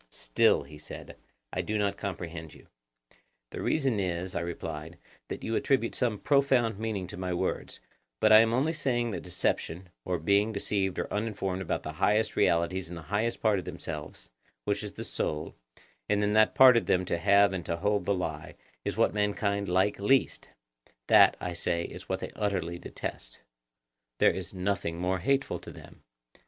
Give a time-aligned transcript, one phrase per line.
[0.09, 1.15] Still, he said,
[1.53, 2.65] I do not comprehend you.
[3.51, 7.79] The reason is, I replied, that you attribute some profound meaning to my words;
[8.19, 12.35] but I am only saying that deception, or being deceived or uninformed about the highest
[12.35, 14.31] realities in the highest part of themselves,
[14.65, 15.53] which is the soul,
[16.09, 19.13] and in that part of them to have and to hold the lie, is what
[19.13, 20.47] mankind least
[21.11, 23.43] like;—that, I say, is what they utterly detest.
[24.17, 26.01] There is nothing more hateful to them.